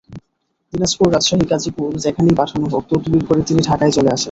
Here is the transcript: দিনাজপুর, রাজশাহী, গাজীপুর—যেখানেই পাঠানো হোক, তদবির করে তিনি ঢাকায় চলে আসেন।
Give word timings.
দিনাজপুর, 0.73 1.07
রাজশাহী, 1.13 1.45
গাজীপুর—যেখানেই 1.49 2.35
পাঠানো 2.35 2.65
হোক, 2.65 2.83
তদবির 2.89 3.23
করে 3.25 3.41
তিনি 3.41 3.61
ঢাকায় 3.69 3.91
চলে 3.91 4.09
আসেন। 4.09 4.19